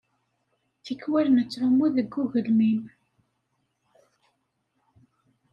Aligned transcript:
Tikkwal, 0.83 1.27
nettɛumu 1.31 1.87
deg 1.95 2.15
ugelmim. 2.21 2.81